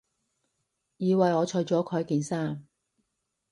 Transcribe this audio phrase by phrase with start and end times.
[0.97, 2.65] 以為我除咗佢件衫